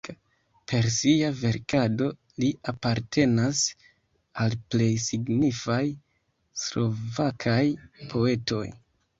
Per 0.69 0.85
sia 0.93 1.27
verkado 1.41 2.07
li 2.43 2.49
apartenas 2.73 3.61
al 4.47 4.57
plej 4.71 4.89
signifaj 5.05 5.85
slovakaj 6.65 7.63
poetoj. 8.15 8.67